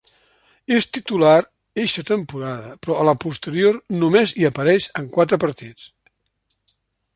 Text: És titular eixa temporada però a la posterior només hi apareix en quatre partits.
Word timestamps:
És 0.77 0.85
titular 0.95 1.33
eixa 1.83 2.03
temporada 2.11 2.73
però 2.87 2.97
a 2.97 3.05
la 3.09 3.15
posterior 3.25 3.79
només 3.99 4.35
hi 4.41 4.49
apareix 4.51 4.91
en 5.03 5.13
quatre 5.19 5.43
partits. 5.47 5.89